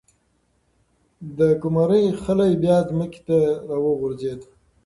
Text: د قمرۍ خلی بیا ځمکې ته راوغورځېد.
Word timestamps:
د 1.37 1.39
قمرۍ 1.61 2.05
خلی 2.23 2.51
بیا 2.63 2.77
ځمکې 2.89 3.21
ته 3.27 3.37
راوغورځېد. 3.69 4.41